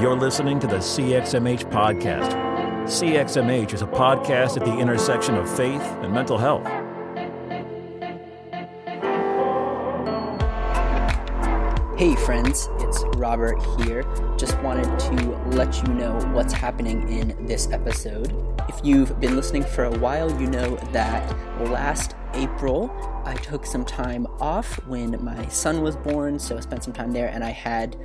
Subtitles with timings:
[0.00, 2.32] You're listening to the CXMH podcast.
[2.84, 6.64] CXMH is a podcast at the intersection of faith and mental health.
[11.98, 14.04] Hey friends, it's Robert here.
[14.36, 18.32] Just wanted to let you know what's happening in this episode.
[18.68, 21.28] If you've been listening for a while, you know that
[21.70, 22.88] last April
[23.24, 27.10] I took some time off when my son was born, so I spent some time
[27.10, 27.96] there and I had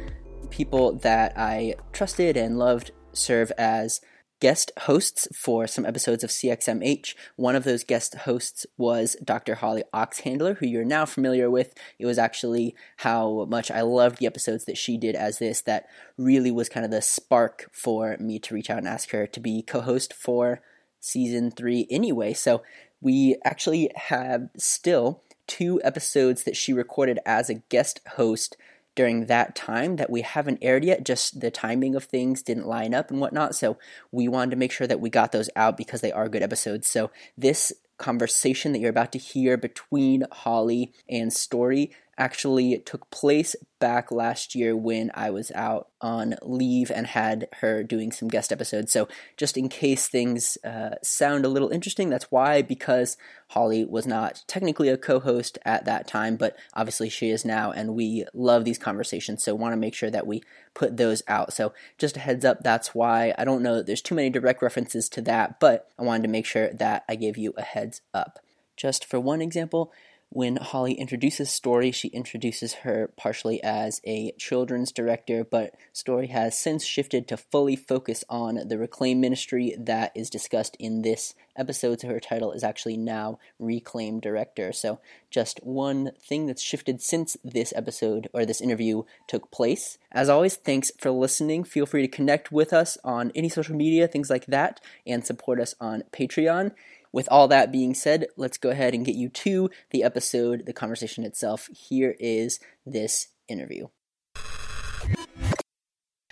[0.54, 4.02] people that I trusted and loved serve as
[4.40, 7.16] guest hosts for some episodes of CXMH.
[7.38, 9.56] One of those guest hosts was Dr.
[9.56, 11.74] Holly Oxhandler, who you're now familiar with.
[11.98, 15.88] It was actually how much I loved the episodes that she did as this that
[16.18, 19.40] really was kind of the spark for me to reach out and ask her to
[19.40, 20.62] be co host for
[21.00, 22.32] season three anyway.
[22.34, 22.62] So
[23.02, 28.56] we actually have still two episodes that she recorded as a guest host
[28.96, 31.04] during that time that we haven't aired yet.
[31.04, 33.56] Just the timing of things didn't line up and whatnot.
[33.56, 33.78] So
[34.12, 36.88] we wanted to make sure that we got those out because they are good episodes.
[36.88, 43.10] So this conversation that you're about to hear between Holly and Story actually it took
[43.10, 48.28] place back last year when I was out on leave and had her doing some
[48.28, 48.92] guest episodes.
[48.92, 53.18] So, just in case things uh, sound a little interesting, that's why, because
[53.50, 57.72] Holly was not technically a co host at that time, but obviously she is now,
[57.72, 59.44] and we love these conversations.
[59.44, 61.52] So, want to make sure that we put those out.
[61.54, 64.62] So, just a heads up, that's why I don't know that there's too many direct
[64.62, 68.02] references to that, but I wanted to make sure that I gave you a heads
[68.14, 68.40] up.
[68.76, 69.92] Just for one example,
[70.34, 76.58] when Holly introduces Story, she introduces her partially as a children's director, but Story has
[76.58, 82.02] since shifted to fully focus on the Reclaim ministry that is discussed in this episode.
[82.02, 84.74] So her title is actually now Reclaim Director.
[84.74, 85.00] So
[85.30, 90.00] just one thing that's shifted since this episode or this interview took place.
[90.12, 91.64] As always, thanks for listening.
[91.64, 95.60] Feel free to connect with us on any social media, things like that, and support
[95.60, 96.72] us on Patreon.
[97.14, 100.74] With all that being said, let's go ahead and get you to the episode, the
[100.74, 101.68] conversation itself.
[101.68, 103.88] Here is this interview.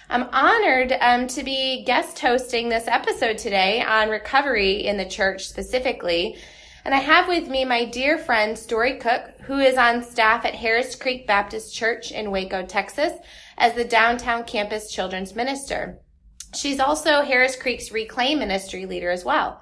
[0.09, 5.47] I'm honored um, to be guest hosting this episode today on recovery in the church
[5.47, 6.35] specifically.
[6.83, 10.55] And I have with me my dear friend Story Cook, who is on staff at
[10.55, 13.13] Harris Creek Baptist Church in Waco, Texas,
[13.55, 15.99] as the downtown campus children's minister.
[16.55, 19.61] She's also Harris Creek's Reclaim ministry leader as well.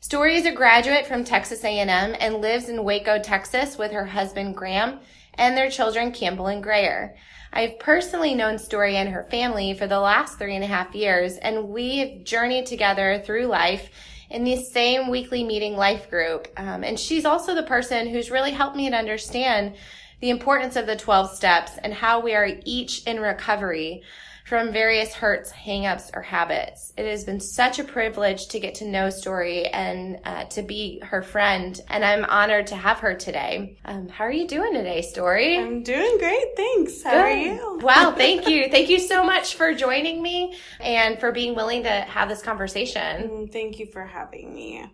[0.00, 4.54] Story is a graduate from Texas A&M and lives in Waco, Texas with her husband
[4.54, 5.00] Graham
[5.34, 7.16] and their children Campbell and Grayer.
[7.52, 11.36] I've personally known Story and her family for the last three and a half years,
[11.38, 13.90] and we've journeyed together through life
[14.30, 16.46] in the same weekly meeting life group.
[16.56, 19.74] Um, and she's also the person who's really helped me to understand
[20.20, 24.04] the importance of the 12 steps and how we are each in recovery
[24.48, 26.94] from various hurts, hangups, or habits.
[26.96, 31.00] It has been such a privilege to get to know Story and uh, to be
[31.00, 33.76] her friend, and I'm honored to have her today.
[33.84, 35.58] Um, how are you doing today, Story?
[35.58, 37.02] I'm doing great, thanks.
[37.02, 37.20] How Good.
[37.20, 37.78] are you?
[37.82, 38.68] wow, thank you.
[38.78, 43.28] Thank you so much for joining me and for being willing to have this conversation.
[43.28, 44.84] Mm, thank you for having me.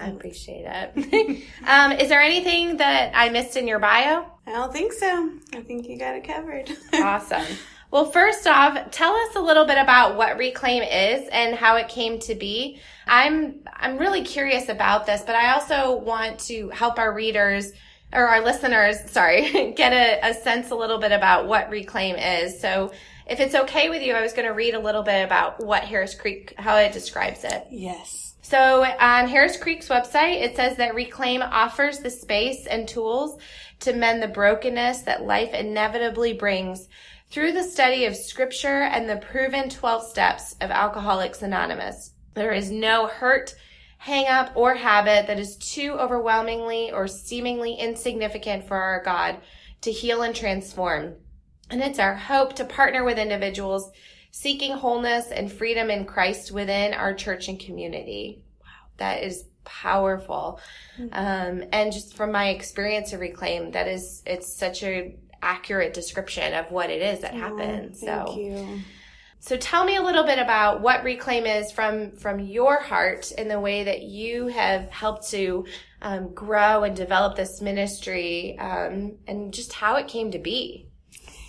[0.00, 1.44] I appreciate it.
[1.66, 4.26] um, is there anything that I missed in your bio?
[4.46, 5.30] I don't think so.
[5.54, 6.70] I think you got it covered.
[6.94, 7.44] awesome.
[7.90, 11.88] Well, first off, tell us a little bit about what Reclaim is and how it
[11.88, 12.80] came to be.
[13.06, 17.72] I'm I'm really curious about this, but I also want to help our readers
[18.12, 22.60] or our listeners, sorry, get a, a sense a little bit about what Reclaim is.
[22.60, 22.92] So
[23.26, 25.84] if it's okay with you, I was going to read a little bit about what
[25.84, 27.66] Harris Creek, how it describes it.
[27.70, 28.34] Yes.
[28.42, 33.40] So on Harris Creek's website, it says that Reclaim offers the space and tools
[33.80, 36.88] to mend the brokenness that life inevitably brings
[37.30, 42.12] through the study of scripture and the proven 12 steps of Alcoholics Anonymous.
[42.34, 43.54] There is no hurt,
[43.98, 49.38] hang up, or habit that is too overwhelmingly or seemingly insignificant for our God
[49.82, 51.14] to heal and transform.
[51.70, 53.90] And it's our hope to partner with individuals
[54.30, 58.42] seeking wholeness and freedom in Christ within our church and community.
[58.60, 58.68] Wow,
[58.98, 60.60] that is powerful.
[60.98, 61.08] Mm-hmm.
[61.12, 66.54] Um, and just from my experience of Reclaim, that is, it's such a accurate description
[66.54, 68.00] of what it is that oh, happens.
[68.00, 68.36] Thank so.
[68.36, 68.80] you.
[69.38, 73.48] So tell me a little bit about what Reclaim is from from your heart in
[73.48, 75.66] the way that you have helped to
[76.02, 80.88] um, grow and develop this ministry, um, and just how it came to be.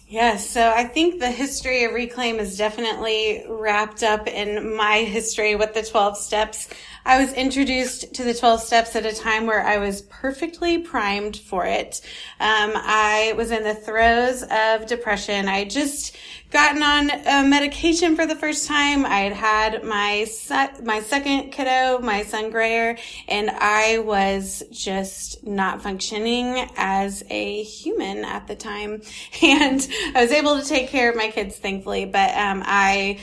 [0.10, 5.56] Yes, so I think the history of Reclaim is definitely wrapped up in my history
[5.56, 6.70] with the 12 steps.
[7.04, 11.36] I was introduced to the 12 steps at a time where I was perfectly primed
[11.36, 12.00] for it.
[12.40, 15.50] Um, I was in the throes of depression.
[15.50, 16.16] I just
[16.50, 19.06] gotten on uh, medication for the first time.
[19.06, 22.98] I had had my se- my second kiddo, my son Grayer,
[23.28, 29.02] and I was just not functioning as a human at the time.
[29.42, 33.20] And I was able to take care of my kids, thankfully, but um, I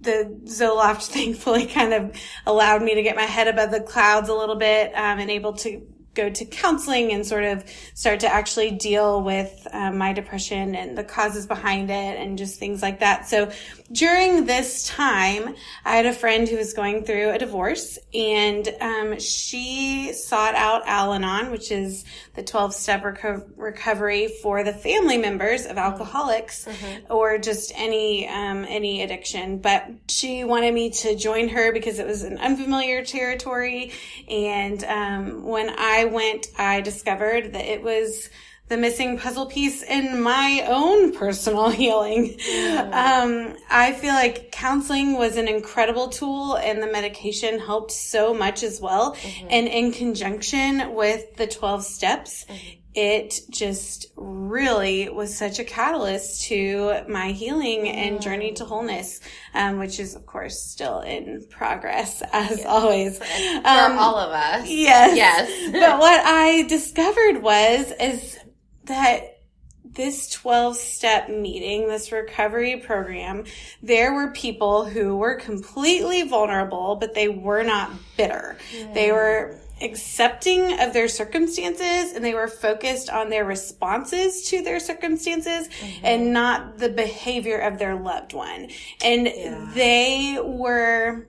[0.00, 2.16] the Zoloft thankfully kind of
[2.46, 5.54] allowed me to get my head above the clouds a little bit um, and able
[5.54, 7.64] to go to counseling and sort of
[7.94, 12.58] start to actually deal with um, my depression and the causes behind it and just
[12.58, 13.26] things like that.
[13.28, 13.50] So
[13.90, 15.54] during this time,
[15.84, 20.86] I had a friend who was going through a divorce and um, she sought out
[20.86, 22.04] Al Anon, which is
[22.34, 27.12] the 12 step reco- recovery for the family members of alcoholics mm-hmm.
[27.12, 29.58] or just any, um, any addiction.
[29.58, 33.92] But she wanted me to join her because it was an unfamiliar territory.
[34.28, 38.28] And um, when I went, I discovered that it was
[38.68, 42.34] the missing puzzle piece in my own personal healing.
[42.38, 42.92] Mm.
[42.92, 48.62] Um, I feel like counseling was an incredible tool and the medication helped so much
[48.62, 49.14] as well.
[49.14, 49.46] Mm-hmm.
[49.50, 52.78] And in conjunction with the 12 steps, mm-hmm.
[52.94, 59.20] It just really was such a catalyst to my healing and journey to wholeness,
[59.54, 62.66] um, which is of course still in progress as yes.
[62.66, 63.18] always.
[63.18, 64.68] For, um, all of us.
[64.68, 65.16] Yes.
[65.16, 65.72] Yes.
[65.72, 68.38] but what I discovered was, is
[68.84, 69.38] that
[69.84, 73.44] this 12 step meeting, this recovery program,
[73.82, 78.56] there were people who were completely vulnerable, but they were not bitter.
[78.94, 84.80] They were accepting of their circumstances and they were focused on their responses to their
[84.80, 86.06] circumstances mm-hmm.
[86.06, 88.68] and not the behavior of their loved one.
[89.04, 89.70] And yeah.
[89.74, 91.26] they were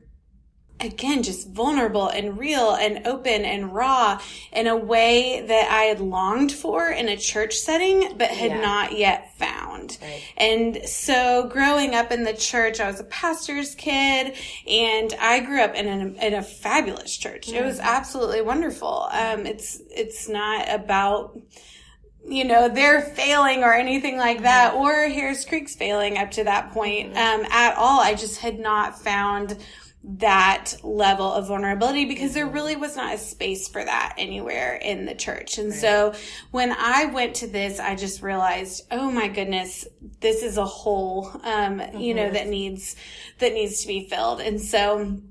[0.84, 4.20] again, just vulnerable and real and open and raw
[4.52, 8.62] in a way that I had longed for in a church setting, but had yeah.
[8.62, 9.98] not yet found.
[10.02, 10.22] Right.
[10.38, 14.36] And so growing up in the church, I was a pastor's kid
[14.68, 17.48] and I grew up in, an, in a fabulous church.
[17.48, 17.58] Mm-hmm.
[17.58, 17.88] It was mm-hmm.
[17.88, 19.08] absolutely wonderful.
[19.12, 21.40] Um, it's, it's not about,
[22.26, 26.72] you know, they're failing or anything like that, or Harris Creek's failing up to that
[26.72, 27.42] point, mm-hmm.
[27.42, 28.00] um, at all.
[28.00, 29.58] I just had not found
[30.06, 35.06] that level of vulnerability because there really was not a space for that anywhere in
[35.06, 35.58] the church.
[35.58, 35.80] And right.
[35.80, 36.14] so
[36.52, 39.88] when I went to this, I just realized, oh my goodness,
[40.20, 41.98] this is a hole, um, mm-hmm.
[41.98, 42.34] you know, mm-hmm.
[42.34, 42.96] that needs,
[43.40, 44.42] that needs to be filled.
[44.42, 45.22] And so,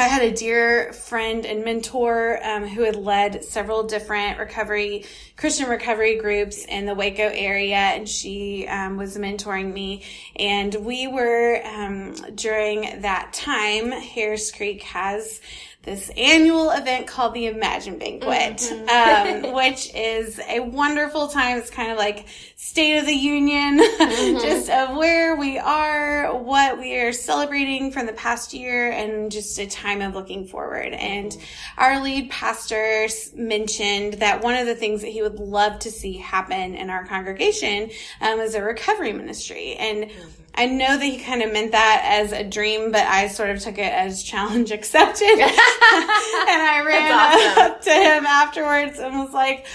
[0.00, 5.04] I had a dear friend and mentor um, who had led several different recovery,
[5.36, 10.02] Christian recovery groups in the Waco area, and she um, was mentoring me.
[10.36, 13.92] And we were um, during that time.
[13.92, 15.42] Harris Creek has
[15.82, 19.46] this annual event called the Imagine Banquet, mm-hmm.
[19.46, 21.58] um, which is a wonderful time.
[21.58, 22.26] It's kind of like
[22.62, 24.38] State of the Union, mm-hmm.
[24.38, 29.58] just of where we are, what we are celebrating from the past year, and just
[29.58, 30.92] a time of looking forward.
[30.92, 31.34] And
[31.78, 36.18] our lead pastor mentioned that one of the things that he would love to see
[36.18, 37.90] happen in our congregation
[38.20, 39.74] um, is a recovery ministry.
[39.76, 43.28] And mm-hmm I know that he kind of meant that as a dream, but I
[43.28, 45.26] sort of took it as challenge accepted.
[45.30, 47.62] and I ran awesome.
[47.62, 49.66] up to him afterwards and was like,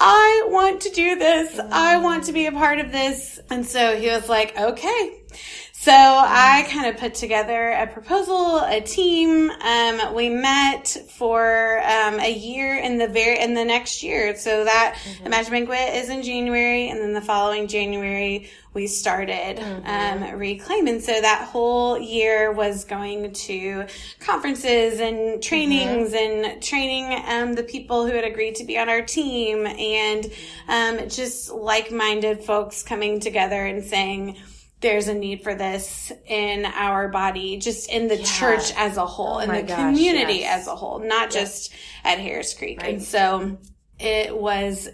[0.00, 1.54] I want to do this.
[1.54, 1.70] Mm.
[1.70, 3.40] I want to be a part of this.
[3.50, 5.22] And so he was like, okay.
[5.84, 9.50] So I kind of put together a proposal, a team.
[9.50, 14.34] Um, we met for um, a year in the very in the next year.
[14.34, 15.26] So that mm-hmm.
[15.26, 20.24] Imagine Banquet is in January, and then the following January we started mm-hmm.
[20.24, 20.86] um, Reclaim.
[20.86, 23.84] And so that whole year was going to
[24.20, 26.44] conferences and trainings mm-hmm.
[26.44, 30.32] and training um, the people who had agreed to be on our team and
[30.66, 34.38] um, just like minded folks coming together and saying,
[34.84, 38.24] there's a need for this in our body, just in the yeah.
[38.24, 40.60] church as a whole, oh in the gosh, community yes.
[40.60, 41.72] as a whole, not just
[42.04, 42.82] at Harris Creek.
[42.82, 42.92] Right.
[42.92, 43.56] And so
[43.98, 44.90] it was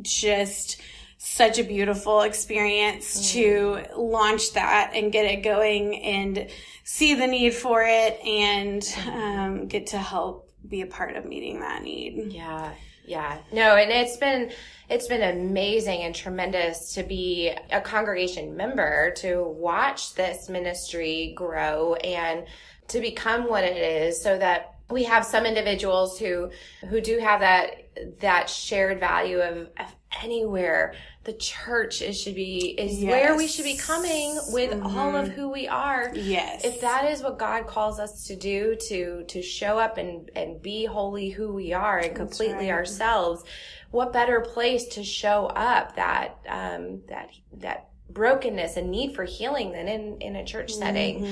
[0.00, 0.80] just
[1.18, 3.32] such a beautiful experience mm.
[3.32, 6.48] to launch that and get it going and
[6.84, 11.60] see the need for it and um, get to help be a part of meeting
[11.60, 12.32] that need.
[12.32, 12.72] Yeah.
[13.04, 13.38] Yeah.
[13.52, 14.50] No, and it's been
[14.90, 21.94] it's been amazing and tremendous to be a congregation member to watch this ministry grow
[21.94, 22.44] and
[22.88, 26.50] to become what it is so that we have some individuals who
[26.88, 32.74] who do have that that shared value of, of anywhere the church is should be
[32.78, 33.10] is yes.
[33.10, 34.86] where we should be coming with mm-hmm.
[34.86, 36.10] all of who we are.
[36.14, 36.64] Yes.
[36.64, 40.62] If that is what God calls us to do to to show up and and
[40.62, 42.78] be holy who we are and completely right.
[42.78, 43.44] ourselves,
[43.90, 49.72] what better place to show up that um that that brokenness and need for healing
[49.72, 51.24] than in, in a church setting.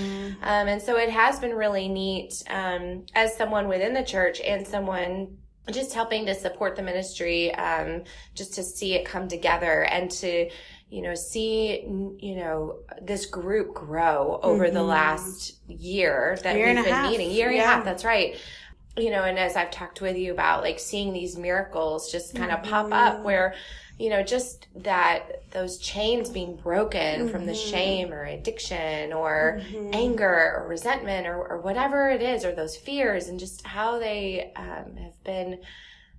[0.42, 4.66] Um, and so it has been really neat um, as someone within the church and
[4.66, 5.38] someone
[5.70, 10.48] just helping to support the ministry, um, just to see it come together and to,
[10.90, 11.82] you know, see,
[12.18, 17.10] you know, this group grow over the last year that Year we've been half.
[17.10, 17.30] meeting.
[17.30, 17.66] Year and a Yeah.
[17.74, 18.36] half, that's right.
[18.96, 22.50] You know, and as I've talked with you about, like seeing these miracles just kind
[22.50, 23.54] of pop up where,
[23.98, 29.60] you know, just that those chains being broken from the shame or addiction or
[29.92, 34.52] anger or resentment or, or whatever it is, or those fears, and just how they
[34.54, 35.60] um, have been,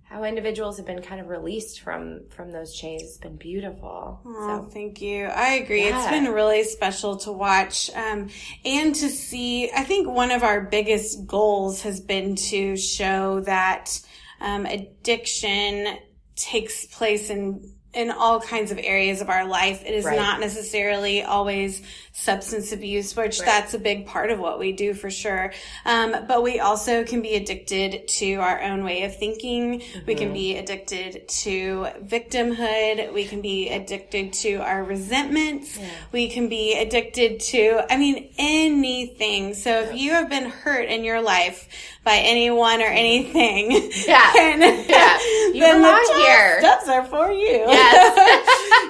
[0.04, 3.04] how individuals have been kind of released from from those chains.
[3.04, 4.20] It's been beautiful.
[4.26, 5.26] Oh, so thank you.
[5.28, 5.84] I agree.
[5.84, 8.30] It's been really special to watch um,
[8.66, 9.72] and to see.
[9.72, 14.02] I think one of our biggest goals has been to show that
[14.42, 15.98] um, addiction
[16.40, 19.82] takes place in in all kinds of areas of our life.
[19.84, 20.16] It is Right.
[20.16, 21.82] not necessarily always
[22.20, 25.54] substance abuse, which that's a big part of what we do for sure.
[25.86, 29.82] Um, but we also can be addicted to our own way of thinking.
[30.06, 33.14] We can be addicted to victimhood.
[33.14, 35.80] We can be addicted to our resentments.
[36.12, 39.54] We can be addicted to, I mean, anything.
[39.54, 41.68] So if you have been hurt in your life
[42.04, 43.72] by anyone or anything,
[44.08, 44.32] Yeah.
[44.34, 45.18] then, Yeah.
[45.54, 46.60] You then belong the here.
[46.60, 47.66] steps are for you.
[47.68, 48.16] Yes.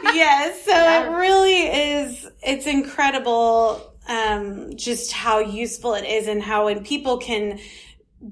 [0.16, 0.66] yes.
[0.66, 6.84] So it really is, it's incredible, um, just how useful it is and how when
[6.84, 7.60] people can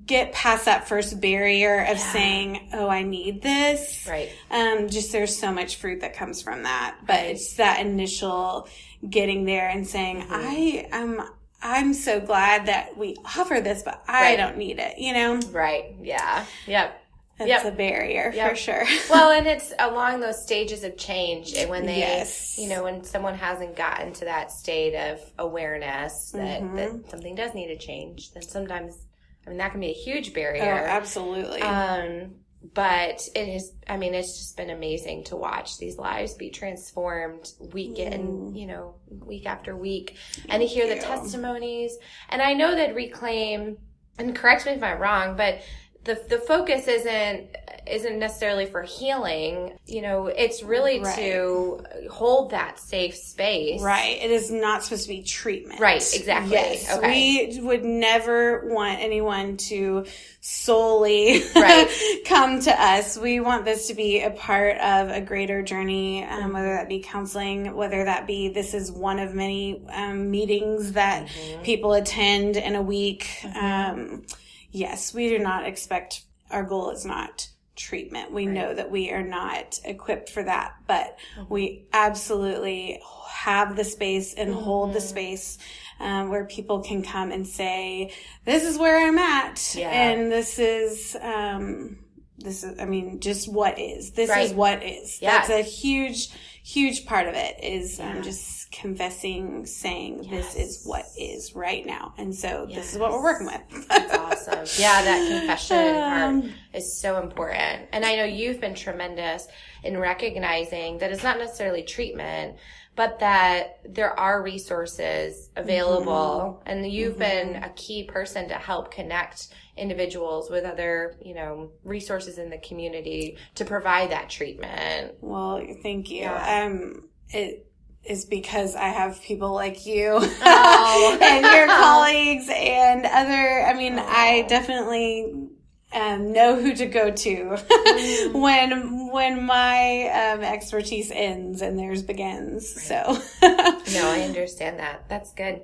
[0.06, 4.06] get past that first barrier of saying, Oh, I need this.
[4.10, 4.30] Right.
[4.52, 8.68] Um, just there's so much fruit that comes from that, but it's that initial
[9.10, 10.34] getting there and saying, Mm-hmm.
[10.34, 11.22] I am,
[11.62, 14.36] I'm so glad that we offer this, but I Right.
[14.38, 14.98] don't need it.
[14.98, 15.96] You know, right.
[16.02, 16.46] Yeah.
[16.66, 17.04] Yep.
[17.38, 17.66] That's Yep.
[17.66, 18.50] a barrier Yep.
[18.50, 18.84] for sure.
[19.10, 22.58] well, and it's along those stages of change and when they, Yes.
[22.58, 26.76] you know, when someone hasn't gotten to that state of awareness that, Mm-hmm.
[26.76, 28.98] that something does need to change, then sometimes,
[29.46, 30.64] I mean, that can be a huge Oh, barrier.
[30.88, 31.62] absolutely.
[31.62, 32.36] um,
[32.74, 37.52] but it has, I mean, it's just been amazing to watch these lives be transformed
[37.72, 40.16] week in, you know, week after week
[40.50, 41.96] and to hear the testimonies.
[42.30, 43.78] And I know that Reclaim,
[44.18, 45.60] and correct me if I'm wrong, but
[46.08, 47.50] the, the focus isn't
[47.90, 51.16] isn't necessarily for healing you know it's really Right.
[51.16, 54.18] to hold that safe space Right.
[54.22, 55.80] It is not supposed to be treatment.
[55.80, 56.52] Right, exactly.
[56.54, 56.98] Yes.
[56.98, 57.48] Okay.
[57.56, 60.06] We would never want anyone to
[60.42, 62.22] solely Right.
[62.26, 63.18] come to us.
[63.18, 67.00] We want this to be a part of a greater journey, um, whether that be
[67.00, 71.64] counseling, whether that be this is one of many um, meetings that Mm-hmm.
[71.64, 73.30] people attend in a week.
[73.56, 74.24] Um,
[74.72, 78.32] yes, we do not expect, our goal is not treatment.
[78.32, 81.54] We know that we are not equipped for that, but Mm-hmm.
[81.54, 84.96] we absolutely have the space and hold Mm-hmm.
[84.96, 85.58] the space
[86.00, 88.12] um, where people can come and say,
[88.46, 89.90] "This is where I'm at," Yeah.
[89.92, 91.16] and this is.
[91.22, 92.00] Um,
[92.38, 94.12] this is, I mean, just what is.
[94.12, 95.22] This is what is.
[95.22, 95.32] Yeah.
[95.32, 96.30] That's a huge,
[96.64, 102.14] huge part of it is um, just confessing, saying, this is what is right now.
[102.18, 103.88] And so this is what we're working with.
[103.90, 104.66] awesome.
[104.82, 107.88] Yeah, that confession Um, part is so important.
[107.92, 109.48] And I know you've been tremendous
[109.84, 112.58] in recognizing that it's not necessarily treatment,
[112.96, 116.60] but that there are resources available.
[116.60, 116.70] Mm-hmm.
[116.70, 122.38] And you've been a key person to help connect individuals with other, you know, resources
[122.38, 125.16] in the community to provide that treatment.
[125.22, 126.22] Well, thank you.
[126.22, 126.66] Yeah.
[126.66, 127.66] Um, it
[128.04, 131.18] is because I have people like you Oh.
[131.22, 133.66] and your colleagues and other.
[133.66, 135.50] I mean, I definitely
[135.94, 138.38] um, know who to go to Mm-hmm.
[138.40, 142.82] when when my um, expertise ends and theirs begins.
[142.82, 145.08] So, No, I understand that.
[145.10, 145.64] That's good.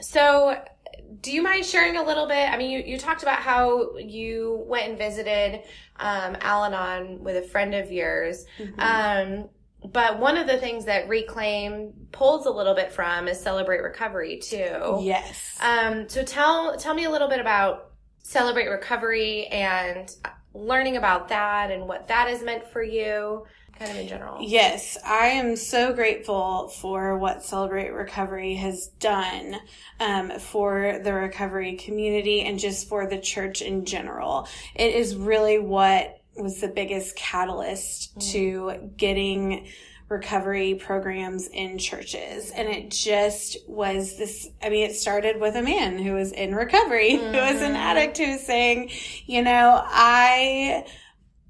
[0.00, 0.56] So,
[1.20, 2.50] do you mind sharing a little bit?
[2.50, 5.62] I mean, you, you talked about how you went and visited
[5.98, 8.44] um, Al Anon with a friend of yours.
[8.78, 9.48] Um,
[9.84, 14.38] but one of the things that Reclaim pulls a little bit from is Celebrate Recovery
[14.38, 14.98] too.
[15.02, 15.58] yes.
[15.60, 20.10] Um, so tell tell me a little bit about Celebrate Recovery and
[20.54, 23.44] learning about that and what that has meant for you,
[23.78, 24.38] kind of in general.
[24.40, 29.56] Yes, I am so grateful for what Celebrate Recovery has done
[30.00, 34.48] um, for the recovery community and just for the church in general.
[34.74, 39.68] It is really what was the biggest catalyst to getting
[40.08, 42.50] recovery programs in churches.
[42.52, 46.54] And it just was this, I mean, it started with a man who was in
[46.54, 48.90] recovery, who was an addict who was saying,
[49.26, 50.86] you know, I,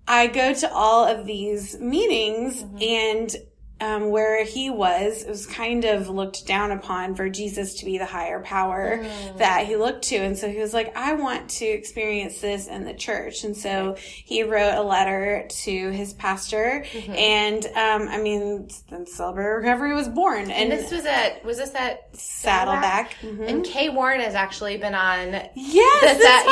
[0.09, 2.83] I go to all of these meetings mm-hmm.
[2.83, 3.37] and
[3.79, 7.99] um, where he was, it was kind of looked down upon for Jesus to be
[7.99, 9.37] the higher power Mm.
[9.39, 10.17] that he looked to.
[10.17, 13.45] And so he was like, I want to experience this in the church.
[13.45, 16.85] And so he wrote a letter to his pastor.
[16.91, 17.13] Mm-hmm.
[17.13, 20.51] And, um, I mean, then Celebrate Recovery was born.
[20.51, 23.15] And And, this was at was this at Saddleback.
[23.23, 23.47] Mhm.
[23.49, 25.33] And Kay Warren has actually been on.
[25.55, 26.47] Yes, this that-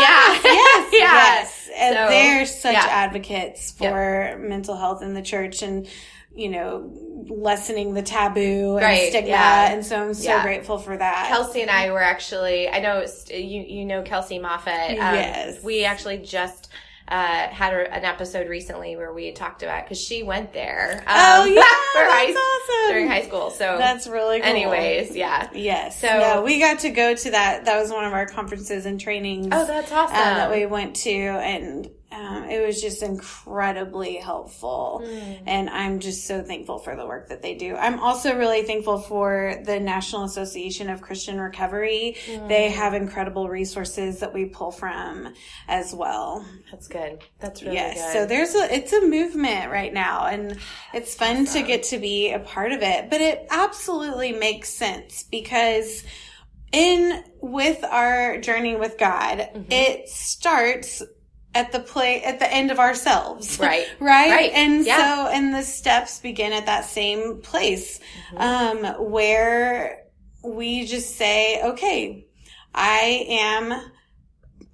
[0.45, 0.51] yeah.
[0.53, 0.99] yes, Yeah.
[1.01, 1.71] yes.
[1.77, 2.87] And So, they're such yeah.
[2.87, 5.89] advocates for mental health in the church and,
[6.35, 6.91] you know,
[7.29, 9.31] lessening the taboo and Right, stigma.
[9.31, 9.73] yeah.
[9.73, 10.43] And so I'm so Yeah.
[10.43, 11.29] grateful for that.
[11.29, 12.69] Kelsey and I were actually.
[12.69, 14.91] I know you you know Kelsey Moffat.
[14.91, 15.63] Um, Yes.
[15.63, 16.69] We actually just.
[17.07, 21.05] Uh, had a, an episode recently where we had talked about because she went there.
[21.07, 22.93] Um, Oh, yeah, for high, that's awesome.
[22.95, 23.51] during high school.
[23.51, 24.49] So That's really cool.
[24.49, 25.51] anyways, yeah.
[25.53, 26.01] Yes.
[26.01, 27.67] So- no, we got to go to that.
[27.67, 29.49] That was one of our conferences and trainings.
[29.53, 30.17] Oh, that's awesome.
[30.17, 35.03] um, that we went to, and um, it was just incredibly helpful.
[35.05, 35.43] Mm.
[35.47, 37.75] And I'm just so thankful for the work that they do.
[37.77, 42.17] I'm also really thankful for the National Association of Christian Recovery.
[42.49, 42.73] They Mm.
[42.73, 45.35] have incredible resources that we pull from
[45.69, 46.47] as well.
[46.71, 47.19] That's good.
[47.41, 47.95] That's really yes.
[47.97, 48.13] good.
[48.13, 50.59] So there's a it's a movement right now and
[50.93, 53.11] it's fun to get to be a part of it.
[53.11, 56.05] But it absolutely makes sense because
[56.73, 59.63] in with our journey with God, Mm-hmm.
[59.71, 61.03] it starts
[61.55, 63.59] at the play at the end of ourselves.
[63.61, 63.87] Right.
[64.01, 64.31] right?
[64.31, 64.51] Right.
[64.55, 64.97] And Yeah.
[64.99, 68.01] so and the steps begin at that same place.
[68.33, 68.85] Mm-hmm.
[68.97, 70.05] Um where
[70.43, 72.27] we just say, okay,
[72.75, 73.73] I am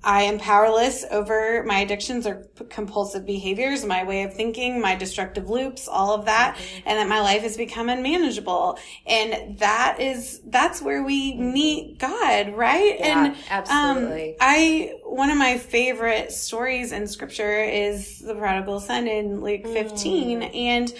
[0.03, 4.95] I am powerless over my addictions or p- compulsive behaviors, my way of thinking, my
[4.95, 6.89] destructive loops, all of that, Mm-hmm.
[6.89, 8.79] and that my life has become unmanageable.
[9.07, 12.97] And that is, that's where we meet God, right?
[12.99, 14.31] Yeah, and absolutely.
[14.31, 19.67] Um, I, one of my favorite stories in scripture is the prodigal son in Luke
[19.67, 20.41] 15.
[20.41, 20.57] Mm.
[20.57, 20.95] And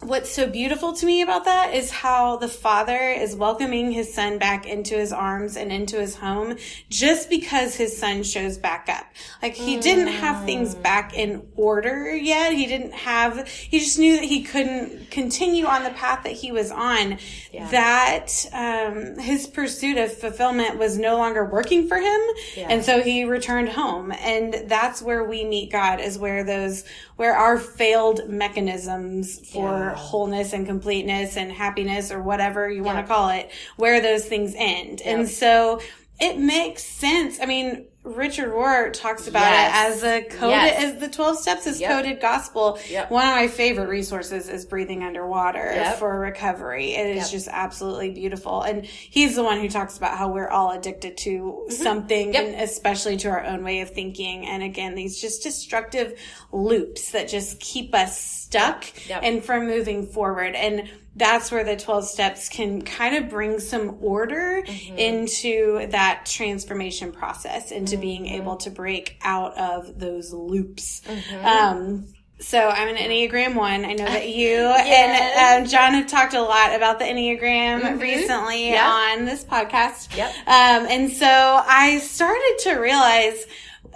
[0.00, 4.36] What's so beautiful to me about that is how the father is welcoming his son
[4.38, 6.58] back into his arms and into his home
[6.90, 9.06] just because his son shows back up.
[9.42, 10.82] Like he didn't have things Mm.
[10.82, 12.52] back in order yet.
[12.52, 16.52] He didn't have, he just knew that he couldn't continue on the path that he
[16.52, 17.16] was on.
[17.50, 17.66] Yeah.
[17.70, 22.20] That, um, his pursuit of fulfillment was no longer working for him.
[22.54, 22.66] Yeah.
[22.68, 24.12] And so he returned home.
[24.12, 26.84] And that's where we meet God is where those,
[27.16, 29.85] where our failed mechanisms for Yeah.
[29.90, 34.54] Wholeness and completeness and happiness or whatever you want to call it, where those things
[34.56, 35.02] end.
[35.02, 35.80] And so
[36.20, 37.38] it makes sense.
[37.40, 39.68] I mean, Richard Rohr talks about Yes.
[39.68, 40.82] it as a coded, Yes.
[40.94, 41.90] as the 12 steps is Yep.
[41.90, 42.78] coded gospel.
[42.88, 43.10] Yep.
[43.10, 45.98] One of my favorite resources is breathing underwater Yep.
[45.98, 46.94] for recovery.
[46.94, 48.62] It is just absolutely beautiful.
[48.62, 52.34] And he's the one who talks about how we're all addicted to something Mm-hmm.
[52.34, 52.44] Yep.
[52.54, 54.46] and especially to our own way of thinking.
[54.46, 56.18] And again, these just destructive
[56.52, 60.54] loops that just keep us stuck and from moving forward.
[60.54, 64.98] And that's where the 12 steps can kind of bring some order Mm-hmm.
[64.98, 68.34] into that transformation process, into being Mm-hmm.
[68.42, 71.02] able to break out of those loops.
[71.42, 72.06] Um,
[72.38, 73.86] so I'm an Enneagram one.
[73.86, 75.56] I know that you Yes.
[75.56, 78.86] and um, John have talked a lot about the Enneagram recently Yeah.
[78.90, 80.14] on this podcast.
[80.16, 80.30] Yep.
[80.46, 83.42] Um, and so I started to realize,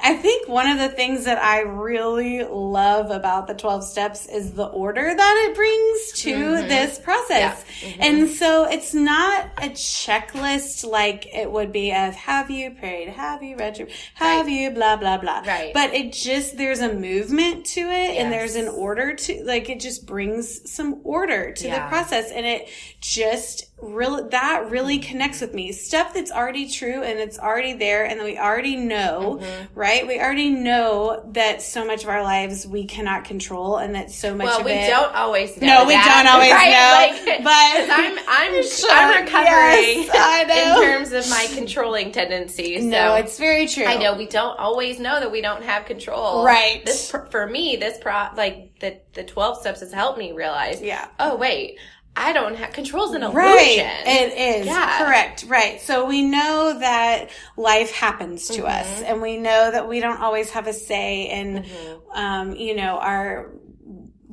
[0.02, 4.52] I think one of the things that I really love about the 12 steps is
[4.52, 7.64] the order that it brings to this process.
[7.98, 13.42] And so it's not a checklist like it would be of have you prayed, have
[13.42, 14.52] you read your, have Right.
[14.52, 15.40] you blah, blah, blah.
[15.46, 15.72] Right.
[15.74, 19.80] But it just, there's a movement to it and there's an order to, like it
[19.80, 22.68] just brings some order to the process and it
[23.00, 25.72] just really, that really connects with me.
[25.72, 29.78] Stuff that's already true and it's already there and that we already know, Mm-hmm.
[29.78, 29.89] right?
[30.06, 34.34] We already know that so much of our lives we cannot control and that so
[34.34, 34.88] much Well, of we it.
[34.88, 35.66] don't always know.
[35.66, 36.70] No, we that, don't always right?
[36.70, 42.84] know, Like, but- I'm I'm Sure, I'm recovering yes, in terms of my controlling tendencies.
[42.84, 43.84] No, so it's very true.
[43.84, 46.44] I know we don't always know that we don't have control.
[46.44, 46.84] Right.
[46.84, 50.80] This for me, this pro like the the twelve steps has helped me realize.
[50.80, 51.08] Yeah.
[51.18, 51.78] Oh wait,
[52.20, 53.38] I don't have control's an illusion.
[53.40, 53.78] Right.
[54.06, 54.66] It is.
[54.66, 55.04] Yeah.
[55.04, 55.44] Correct.
[55.48, 55.80] Right.
[55.80, 59.04] So we know that life happens to us Mm-hmm.
[59.06, 62.10] and we know that we don't always have a say in, Mm-hmm.
[62.18, 63.50] um, you know, our,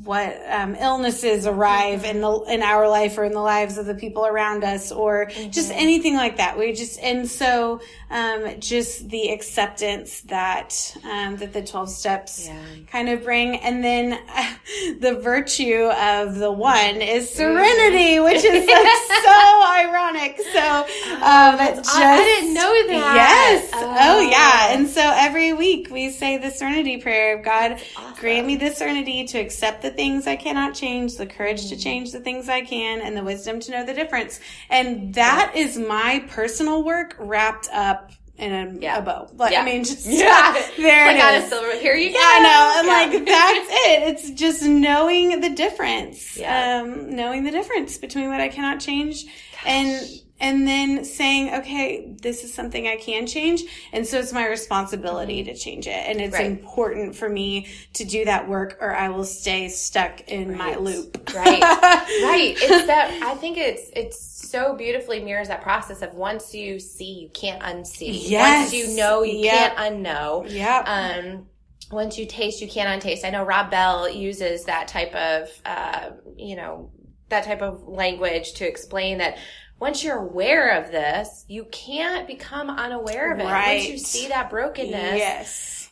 [0.04, 3.96] what um, illnesses arrive in the in our life or in the lives of the
[3.96, 5.80] people around us or just Mm-hmm.
[5.80, 7.82] anything like that we just and so
[8.12, 12.58] um, just the acceptance that um, that the 12 steps Yeah.
[12.92, 14.54] kind of bring and then uh,
[15.00, 18.88] the virtue of the one is serenity which is like
[19.26, 20.86] so ironic so
[21.24, 23.14] um, it just I didn't know that.
[23.16, 23.96] yes oh.
[24.00, 24.20] Oh.
[24.22, 27.38] yeah and so every every week we say the serenity prayer.
[27.38, 27.80] Of God,
[28.20, 32.12] grant me the serenity to accept the things I cannot change, the courage to change
[32.12, 34.40] the things I can, and the wisdom to know the difference.
[34.70, 39.00] And that is my personal work wrapped up in a, Yeah.
[39.00, 39.30] a bow.
[39.36, 39.62] Like, Yeah.
[39.62, 40.54] I mean, just Yeah.
[40.78, 41.46] there like it is.
[41.46, 41.76] a silver.
[41.78, 42.20] Here you go.
[42.22, 42.94] I know, and Yeah.
[42.94, 44.08] like that's it.
[44.10, 46.38] It's just knowing the difference.
[46.38, 46.82] Yeah.
[46.84, 49.26] Um, knowing the difference between what I cannot change
[49.66, 50.00] and
[50.40, 55.44] and then saying, okay, this is something I can change, and so it's my responsibility
[55.46, 56.46] to change it, and it's Right.
[56.46, 61.34] important for me to do that work, or I will stay stuck in my loop.
[61.34, 61.62] right
[62.24, 66.80] right it's that i think it's it's so beautifully mirrors that process of once you
[66.80, 68.72] see you can't unsee Yes.
[68.72, 69.76] once you know you Yep.
[69.76, 70.84] can't unknow Yeah.
[70.86, 71.48] um
[71.92, 76.12] once you taste you can't untaste i know rob bell uses that type of uh
[76.38, 76.92] you know
[77.30, 79.38] that type of language to explain that
[79.80, 84.50] once you're aware of this you can't become unaware of it once you see that
[84.50, 85.92] brokenness yes.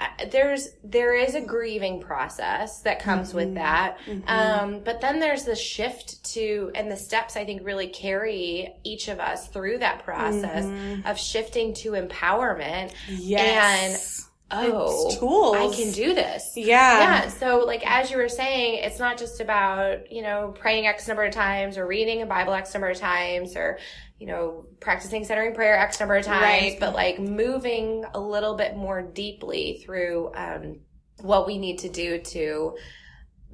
[0.00, 3.36] uh, there's there is a grieving process that comes Mm-hmm.
[3.38, 7.88] with that um, but then there's the shift to and the steps i think really
[7.88, 10.66] carry each of us through that process
[11.06, 13.16] of shifting to empowerment Mm-hmm.
[13.18, 14.28] Yes.
[14.50, 15.56] Oh tools.
[15.56, 16.66] i can do this yeah.
[16.66, 21.08] yeah so like as you were saying it's not just about you know praying x
[21.08, 23.78] number of times or reading a bible x number of times or
[24.18, 26.76] you know practicing centering prayer x number of times Right.
[26.78, 30.80] but like moving a little bit more deeply through um
[31.20, 32.76] what we need to do to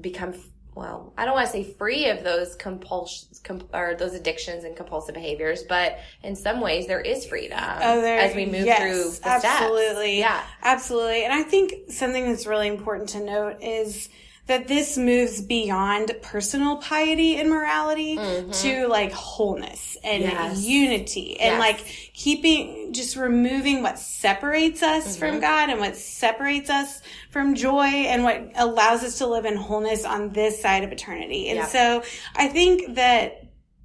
[0.00, 0.34] become
[0.80, 4.74] well i don't want to say free of those compulsions com- or those addictions and
[4.76, 8.80] compulsive behaviors but in some ways there is freedom Oh, there- as we move yes,
[8.80, 10.18] through the steps absolutely.
[10.18, 11.24] yeah Absolutely.
[11.24, 14.08] And I think something that's really important to note is
[14.46, 18.16] that this moves beyond personal piety and morality
[18.52, 20.32] to like wholeness and Mm-hmm.
[20.32, 20.64] Yes.
[20.64, 21.60] unity and Yes.
[21.60, 25.18] like keeping, just removing what separates us Mm-hmm.
[25.18, 27.00] from God and what separates us
[27.30, 31.48] from joy and what allows us to live in wholeness on this side of eternity.
[31.50, 31.66] And Yeah.
[31.66, 32.02] so
[32.34, 33.44] I think that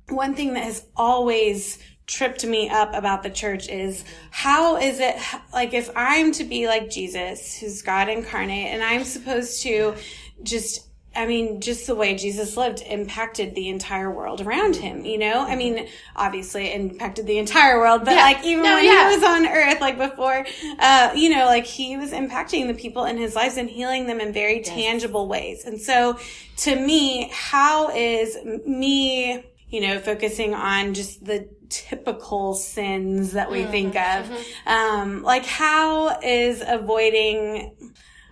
[0.09, 5.15] one thing that has always tripped me up about the church is how is it
[5.51, 9.95] like if I'm to be like Jesus, who's God incarnate, and I'm supposed to
[10.43, 15.17] just I mean, just the way Jesus lived impacted the entire world around him, you
[15.17, 15.45] know?
[15.47, 18.23] I mean, obviously it impacted the entire world, but Yeah.
[18.23, 19.09] like even No, when yeah.
[19.09, 20.45] he was on earth, like before,
[20.77, 24.19] uh, you know, like he was impacting the people in his lives and healing them
[24.19, 25.63] in very tangible ways.
[25.63, 26.19] And so
[26.57, 33.63] to me, how is me, you know, focusing on just the typical sins that we
[33.63, 34.29] think of,
[34.67, 37.73] um, like how is avoiding,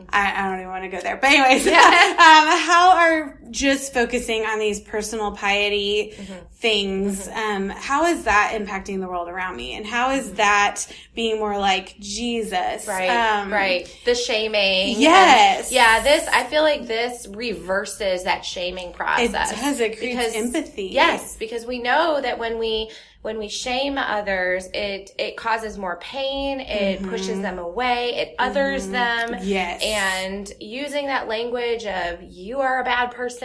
[0.10, 1.17] I, I don't even want to go there.
[1.17, 1.77] But anyways, yeah.
[2.12, 6.13] um, how are just focusing on these personal piety
[6.53, 9.75] things, um, how is that impacting the world around me?
[9.75, 10.85] And how is that
[11.15, 12.87] being more like Jesus?
[12.87, 13.87] Right, Um, right.
[14.05, 14.99] The shaming.
[14.99, 15.67] Yes.
[15.67, 19.51] and- yeah, this, I feel like this reverses that shaming It process.
[19.61, 19.79] does.
[19.79, 20.85] It creates empathy.
[20.91, 22.89] Yes, because we know that when we,
[23.21, 28.87] when we shame others, it, it causes more pain, it pushes them away, it others
[28.89, 29.29] them.
[29.29, 29.43] Mm-hmm.
[29.47, 29.81] Yes.
[29.81, 33.42] And using that language of you are a bad person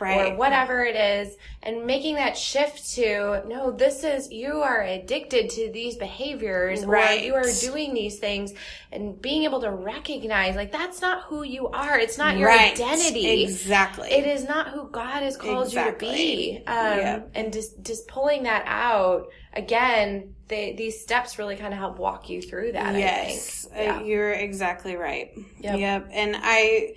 [0.00, 0.32] Right.
[0.32, 5.50] or whatever it is and making that shift to no, this is, you are addicted
[5.50, 7.20] to these behaviors Right.
[7.20, 8.52] or you are doing these things
[8.92, 11.98] and being able to recognize like that's not who you are.
[11.98, 12.72] It's not your Right.
[12.72, 13.42] identity.
[13.44, 14.10] Exactly.
[14.10, 16.08] It is not who God has called Exactly.
[16.08, 16.66] you to be.
[16.66, 17.30] Um, Yep.
[17.34, 22.30] and just, just pulling that out again, they, these steps really kind of help walk
[22.30, 22.94] you through that.
[22.94, 23.96] Yes, I think.
[24.00, 25.30] uh, you're exactly right.
[25.60, 25.78] Yep.
[25.78, 26.08] Yep.
[26.12, 26.94] And I,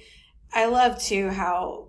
[0.54, 1.88] I love too how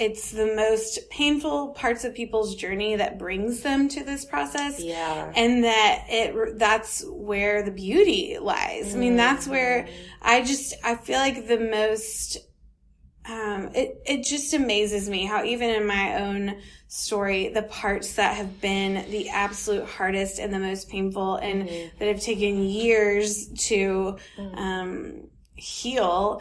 [0.00, 4.80] it's the most painful parts of people's journey that brings them to this process.
[4.80, 5.32] Yeah.
[5.34, 8.94] And that it, that's where the beauty lies.
[8.94, 9.92] I mean, that's where Mm-hmm.
[10.22, 12.38] I just, I feel like the most,
[13.28, 18.36] um, it, it just amazes me how even in my own story, the parts that
[18.36, 24.16] have been the absolute hardest and the most painful and that have taken years to,
[24.54, 26.40] um, heal.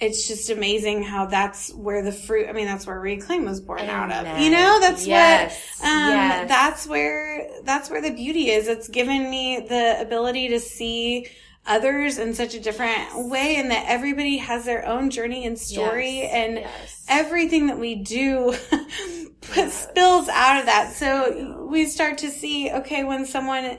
[0.00, 3.82] It's just amazing how that's where the fruit, I mean, that's where Reclaim was born
[3.82, 4.40] out of.
[4.40, 5.56] You know, that's Yes.
[5.78, 6.48] what, um, Yes.
[6.48, 8.66] that's where, that's where the beauty is.
[8.66, 11.28] It's given me the ability to see
[11.66, 16.18] others in such a different way and that everybody has their own journey and story
[16.18, 16.30] Yes.
[16.34, 17.04] and Yes.
[17.08, 18.54] everything that we do
[19.40, 20.92] put, spills out of that.
[20.94, 23.78] So we start to see, okay, when someone,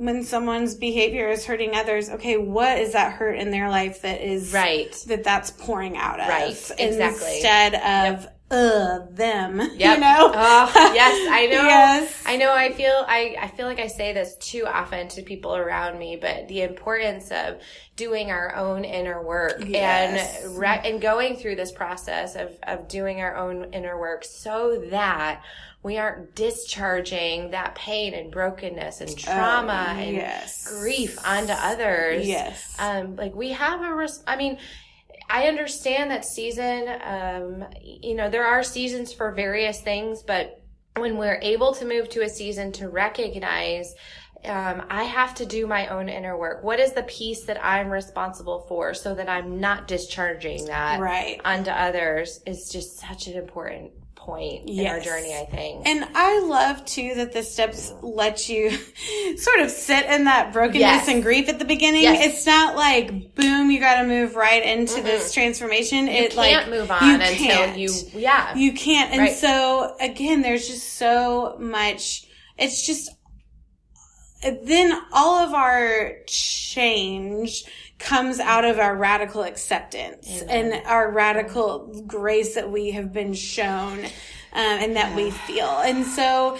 [0.00, 4.22] when someone's behavior is hurting others, okay, what is that hurt in their life that
[4.22, 4.90] is Right.
[5.08, 6.26] that that's pouring out of?
[6.26, 6.86] Right, exactly.
[7.34, 9.60] Instead of uh them.
[9.80, 9.94] Yep.
[9.94, 10.32] You know?
[10.34, 11.62] Oh, yes, I know.
[11.66, 12.22] Yes.
[12.26, 12.52] I know.
[12.52, 13.04] I feel.
[13.06, 16.62] I, I feel like I say this too often to people around me, but the
[16.62, 17.60] importance of
[17.96, 20.44] doing our own inner work Yes.
[20.44, 24.84] and re- and going through this process of of doing our own inner work, so
[24.90, 25.42] that
[25.82, 30.68] we aren't discharging that pain and brokenness and trauma and Oh, yes.
[30.80, 32.26] grief onto others.
[32.26, 32.74] Yes.
[32.78, 34.58] Um, like we have a res- I mean,
[35.30, 40.60] I understand that season, um, you know, there are seasons for various things, but
[40.96, 43.94] when we're able to move to a season to recognize,
[44.44, 46.64] um, I have to do my own inner work.
[46.64, 51.40] What is the piece that I'm responsible for so that I'm not discharging that Right.
[51.44, 53.92] onto others is just such an important
[54.30, 55.86] point in our journey, I think.
[55.86, 58.70] And I love too that the steps let you
[59.36, 61.08] sort of sit in that brokenness Yes.
[61.08, 62.02] and grief at the beginning.
[62.02, 62.24] Yes.
[62.34, 66.06] It's not like boom, you got to move right into this transformation.
[66.06, 67.78] you it can't like move on you until can't.
[67.78, 68.54] you, yeah.
[68.56, 69.10] You can't.
[69.12, 69.36] And Right.
[69.36, 72.26] so again, there's just so much.
[72.56, 73.10] It's just
[74.42, 77.64] then all of our change
[78.00, 84.00] comes out of our radical acceptance and our radical grace that we have been shown
[84.00, 84.10] um,
[84.54, 85.68] and that we feel.
[85.68, 86.58] And so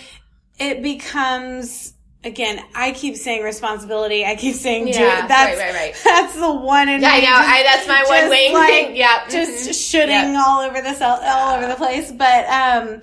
[0.59, 4.26] it becomes again, I keep saying responsibility.
[4.26, 5.26] I keep saying do Yeah.
[5.26, 6.00] That's, right, right, right.
[6.05, 7.26] That's the one in Yeah, I know.
[7.26, 8.96] just- I, that's my one wing like, thing.
[8.96, 9.29] Yeah.
[9.29, 9.90] just mhm.
[9.90, 10.46] shooting Yep.
[10.46, 12.12] all over the cell, all over the place.
[12.12, 13.00] But um,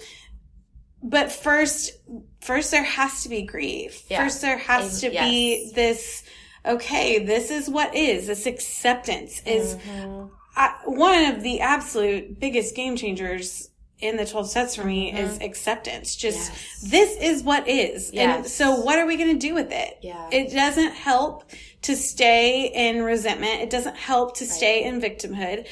[1.02, 1.94] but first,
[2.42, 4.04] first there has to be grief.
[4.10, 4.24] Yeah.
[4.24, 5.28] First there has to Yes.
[5.28, 6.24] be this.
[6.68, 8.28] Okay, this is what is.
[8.28, 10.28] This acceptance is Mm-hmm.
[10.56, 15.40] I, one of the absolute biggest game changers in the 12 steps for me is
[15.40, 16.16] acceptance.
[16.16, 16.82] Just Yes.
[16.90, 18.12] this is what is.
[18.12, 20.00] And so what are we going to do with it?
[20.02, 20.30] Yeah.
[20.32, 21.44] It doesn't help
[21.84, 23.62] to stay in resentment.
[23.62, 25.68] It doesn't help to stay in victimhood.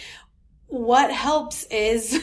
[0.68, 2.20] What helps is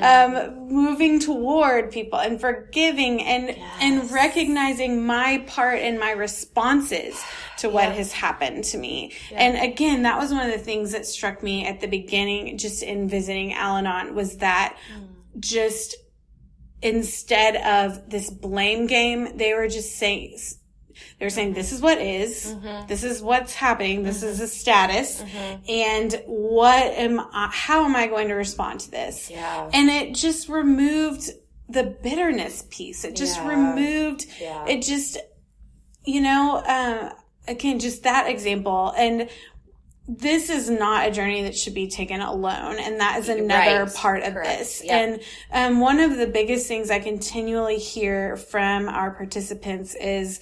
[0.00, 7.20] um, moving toward people and forgiving and and recognizing my part and my responses
[7.58, 9.12] to what has happened to me.
[9.32, 12.82] And again, that was one of the things that struck me at the beginning, just
[12.82, 14.78] in visiting Al-Anon, was that
[15.38, 15.96] just
[16.82, 20.38] instead of this blame game, they were just saying,
[21.18, 22.54] they were saying, this is what is,
[22.88, 25.22] this is what's happening, this is the status,
[25.68, 29.30] and what am I, how am I going to respond to this?
[29.30, 29.70] Yeah.
[29.72, 31.30] And it just removed
[31.68, 33.04] the bitterness piece.
[33.04, 33.48] It just Yeah.
[33.48, 34.66] removed, Yeah.
[34.66, 35.18] it just,
[36.04, 37.12] you know, uh,
[37.46, 38.92] again, just that example.
[38.96, 39.28] And
[40.08, 42.78] this is not a journey that should be taken alone.
[42.80, 43.94] And that is another Right.
[43.94, 44.58] part of Correct.
[44.58, 44.82] this.
[44.84, 44.92] Yep.
[44.92, 45.20] And
[45.74, 50.40] um, one of the biggest things I continually hear from our participants is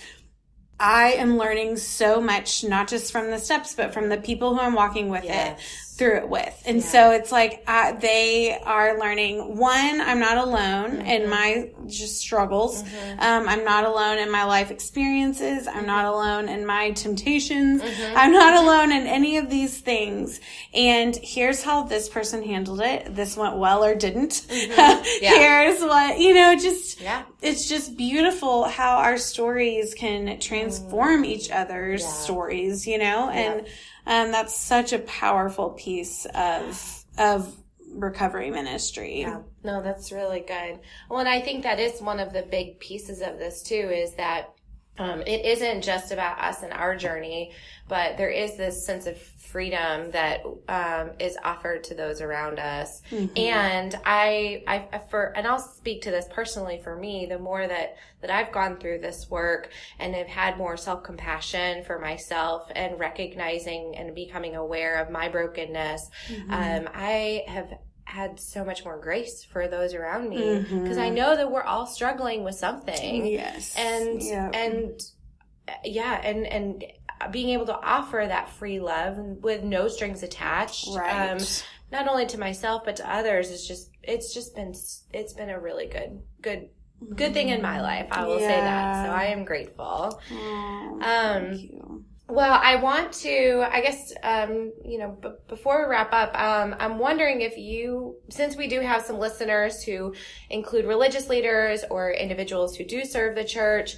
[0.81, 4.61] I am learning so much, not just from the steps, but from the people who
[4.61, 5.59] I'm walking with Yes.
[5.59, 5.65] it
[5.99, 6.63] through it with.
[6.65, 11.07] And so it's like uh, they are learning one, I'm not alone mm-hmm.
[11.07, 12.85] in my just struggles.
[12.85, 13.21] Mm-hmm.
[13.21, 15.67] Um, I'm not alone in my life experiences.
[15.67, 16.15] I'm not mm-hmm.
[16.15, 17.83] alone in my temptations.
[18.15, 20.41] I'm not alone in any of these things.
[20.73, 23.17] And here's how this person handled it.
[23.17, 24.47] This went well or didn't.
[24.49, 27.25] here's what, you know, just, Yeah.
[27.41, 33.61] It's just beautiful how our stories can transform each other's stories, you know, and
[34.07, 37.55] um, that's such a powerful piece of of
[37.93, 39.21] recovery ministry.
[39.21, 39.41] Yeah.
[39.65, 40.81] No, that's really good.
[41.09, 44.15] Well, and I think that is one of the big pieces of this too is
[44.15, 44.55] that
[44.99, 47.53] um, it isn't just about us and our journey,
[47.89, 49.17] but there is this sense of
[49.53, 53.01] freedom that um, is offered to those around us.
[53.37, 57.27] And I, I, for, and I'll speak to this personally for me.
[57.27, 61.85] The more that that I've gone through this work and have had more self compassion
[61.85, 66.11] for myself and recognizing and becoming aware of my brokenness,
[66.51, 67.69] um, I have
[68.05, 71.87] had so much more grace for those around me because I know that we're all
[71.87, 73.75] struggling with something Yes.
[73.77, 74.51] and Yeah.
[74.55, 75.01] and
[75.85, 76.85] yeah and and
[77.31, 81.31] being able to offer that free love with no strings attached Right.
[81.33, 81.39] um
[81.91, 84.75] not only to myself but to others is just it's just been
[85.13, 86.69] it's been a really good good
[87.15, 91.45] good thing in my life i will say that so i am grateful Oh, um
[91.49, 92.05] thank you.
[92.31, 96.77] well, I want to, I guess, um, you know, b- before we wrap up, um,
[96.79, 100.13] I'm wondering if you, since we do have some listeners who
[100.51, 103.97] include religious leaders or individuals who do serve the church,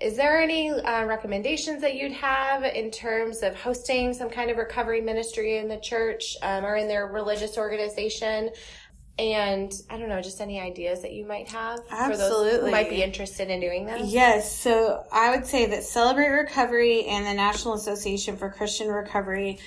[0.00, 4.56] is there any uh, recommendations that you'd have in terms of hosting some kind of
[4.56, 8.50] recovery ministry in the church um, or in their religious organization?
[9.18, 12.70] And I don't know, just any ideas that you might have for those who Absolutely.
[12.70, 14.12] might be interested in doing this?
[14.12, 19.58] Yes, so I would say that Celebrate Recovery and the National Association for Christian Recovery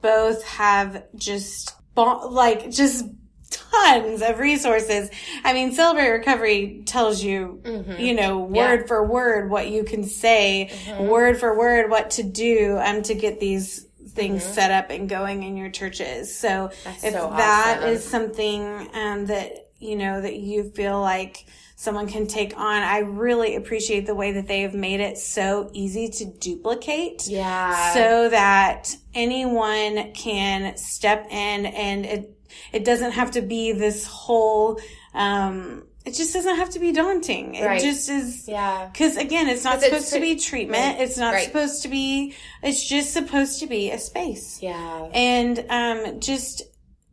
[0.00, 3.04] both have just like just
[3.50, 5.10] tons of resources.
[5.44, 8.00] I mean, Celebrate Recovery tells you, mm-hmm.
[8.00, 8.86] you know, word yeah.
[8.86, 11.08] for word what you can say, mm-hmm.
[11.08, 14.52] word for word what to do um, to get these things mm-hmm.
[14.52, 16.36] set up and going in your churches.
[16.36, 17.88] So That's if so awesome.
[17.88, 22.98] is something um, that, you know, that you feel like someone can take on, I
[22.98, 27.26] really appreciate the way that they have made it so easy to duplicate.
[27.26, 27.94] Yeah.
[27.94, 32.36] So that anyone can step in and it,
[32.72, 34.80] it doesn't have to be this whole,
[35.14, 37.54] um, it just doesn't have to be daunting.
[37.54, 37.80] It right.
[37.80, 38.48] just is.
[38.48, 38.90] Yeah.
[38.94, 40.96] Cause again, it's not supposed it's, to be treatment.
[40.96, 41.00] Right.
[41.02, 41.46] It's not right.
[41.46, 44.62] supposed to be, it's just supposed to be a space.
[44.62, 45.08] Yeah.
[45.12, 46.62] And, um, just,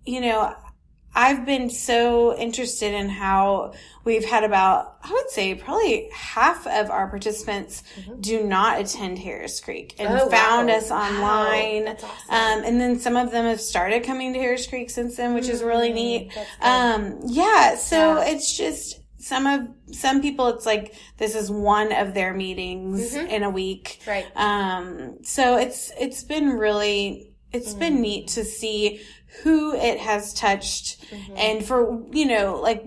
[0.06, 0.56] you know,
[1.16, 6.92] I've been so interested in how we've had about, I would say probably half of
[6.92, 8.22] our participants mm-hmm.
[8.22, 10.76] do not attend Harris Creek and oh, found wow.
[10.76, 11.86] us online.
[11.86, 11.96] Wow.
[12.04, 12.10] Awesome.
[12.30, 15.46] Um, and then some of them have started coming to Harris Creek since then, which
[15.46, 15.54] mm-hmm.
[15.54, 16.38] is really mm, neat.
[16.62, 17.76] Um, yeah.
[17.76, 18.26] So yeah.
[18.30, 23.28] it's just, some of some people it's like this is one of their meetings mm-hmm.
[23.28, 27.80] in a week right um so it's it's been really it's mm-hmm.
[27.80, 29.02] been neat to see
[29.44, 31.34] who it has touched mm-hmm.
[31.38, 32.84] and for, you know, like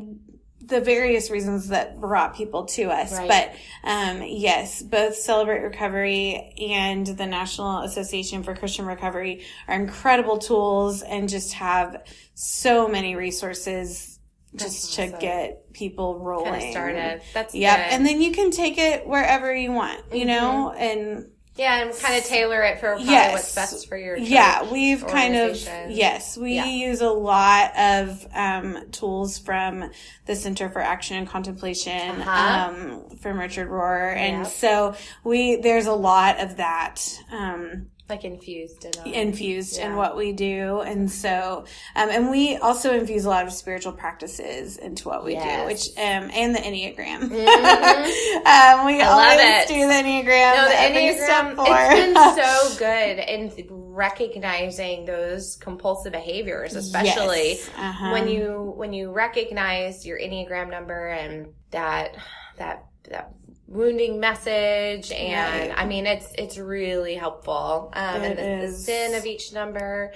[0.70, 3.12] the various reasons that brought people to us.
[3.12, 3.28] Right.
[3.28, 10.38] But um, yes, both Celebrate Recovery and the National Association for Christian Recovery are incredible
[10.38, 12.02] tools and just have
[12.34, 14.18] so many resources
[14.54, 16.52] just to get people rolling.
[16.52, 17.22] Kind of started.
[17.34, 20.28] That's yeah, and then you can take it wherever you want, you mm-hmm.
[20.28, 23.32] know, and yeah, and kind of tailor it for yes.
[23.34, 24.72] what's best for your yeah.
[24.72, 25.56] We've kind of
[25.90, 26.64] yes, we yeah.
[26.64, 29.90] use a lot of um, tools from
[30.24, 32.70] the Center for Action and Contemplation uh-huh.
[32.70, 37.04] um, from Richard Rohr, and so we there's a lot of that.
[37.30, 39.86] Um, like infused in infused yeah.
[39.86, 41.64] in what we do and so
[41.96, 45.60] um, and we also infuse a lot of spiritual practices into what we yes.
[45.60, 48.80] do which um, and the enneagram mm-hmm.
[48.80, 53.66] um, we I always do the enneagram no the enneagram it's been so good in
[53.70, 57.70] recognizing those compulsive behaviors especially yes.
[57.76, 58.10] uh-huh.
[58.10, 62.16] when you when you recognize your enneagram number and that
[62.56, 63.34] that that
[63.70, 65.78] wounding message and right.
[65.78, 67.90] i mean it's it's really helpful.
[67.94, 70.12] Um it and the, the, sin of each number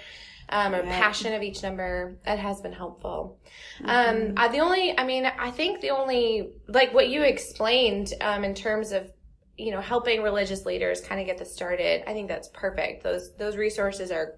[0.49, 3.39] um, or passion of each number it has been helpful.
[3.85, 4.27] Um, mm-hmm.
[4.29, 8.43] um I, the only i mean i think the only like what you explained um
[8.43, 9.11] in terms of
[9.57, 13.05] you know helping religious leaders kind of get this started i think that's perfect.
[13.05, 14.37] Those those resources are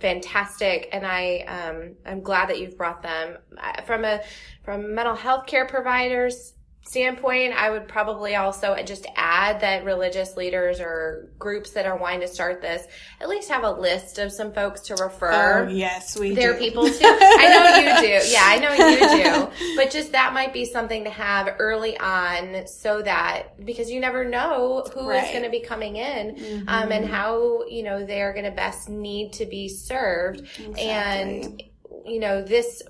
[0.00, 3.38] fantastic and i um i'm glad that you've brought them.
[3.86, 4.20] From a
[4.64, 6.54] from mental health care providers
[6.88, 12.20] standpoint, I would probably also just add that religious leaders or groups that are wanting
[12.20, 12.82] to start this
[13.20, 15.66] at least have a list of some folks to refer.
[15.66, 16.58] Oh, yes, we their do.
[16.58, 17.04] people to.
[17.04, 18.28] I know you do.
[18.30, 19.76] Yeah, I know you do.
[19.76, 24.24] But just that might be something to have early on so that because you never
[24.24, 25.24] know who right.
[25.24, 26.68] is going to be coming in mm-hmm.
[26.68, 30.40] um, and how, you know, they're going to best need to be served.
[30.40, 30.80] Exactly.
[30.80, 31.62] And,
[32.06, 32.82] you know, this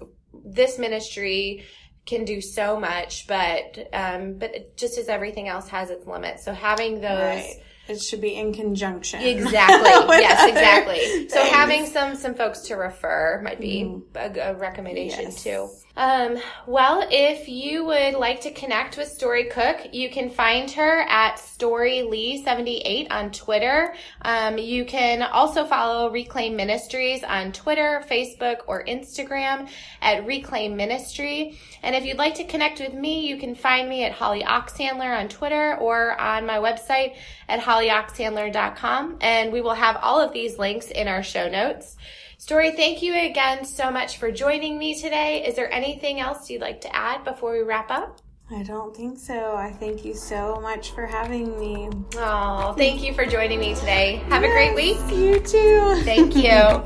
[0.44, 1.64] this ministry
[2.08, 6.44] can do so much, but um, but just as everything else has its limits.
[6.44, 7.10] So having those.
[7.10, 7.62] Right.
[7.86, 9.22] It should be in conjunction.
[9.22, 9.88] Exactly.
[10.18, 11.28] yes, exactly.
[11.30, 14.38] So having some some folks to refer might be mm-hmm.
[14.38, 15.42] a, a, recommendation yes.
[15.42, 15.70] too.
[15.98, 21.00] Um, well, if you would like to connect with Story Cook, you can find her
[21.00, 23.96] at StoryLee78 on Twitter.
[24.22, 29.68] Um, you can also follow Reclaim Ministries on Twitter, Facebook, or Instagram
[30.00, 31.58] at Reclaim Ministry.
[31.82, 35.18] And if you'd like to connect with me, you can find me at Holly Oxhandler
[35.18, 37.16] on Twitter or on my website
[37.48, 39.16] at hollyoxhandler.com.
[39.20, 41.96] And we will have all of these links in our show notes.
[42.40, 45.44] Story, thank you again so much for joining me today.
[45.44, 48.20] Is there anything else you'd like to add before we wrap up?
[48.48, 49.56] I don't think so.
[49.56, 51.90] I thank you so much for having me.
[52.14, 54.22] Oh, thank you for joining me today.
[54.28, 54.98] Have yes, a great week.
[55.10, 56.00] You too.
[56.04, 56.84] Thank you.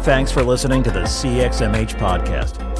[0.02, 2.65] Thanks for listening to the CXMH podcast.